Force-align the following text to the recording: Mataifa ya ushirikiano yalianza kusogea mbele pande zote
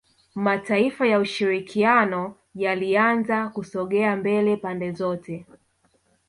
Mataifa 0.35 1.07
ya 1.07 1.19
ushirikiano 1.19 2.35
yalianza 2.55 3.49
kusogea 3.49 4.15
mbele 4.15 4.57
pande 4.57 4.91
zote 4.91 5.45